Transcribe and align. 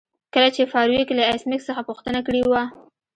کله 0.33 0.49
چې 0.55 0.69
فارویک 0.71 1.09
له 1.17 1.23
ایس 1.29 1.43
میکس 1.49 1.65
څخه 1.69 1.81
پوښتنه 1.89 2.19
کړې 2.27 2.41
وه 2.49 2.63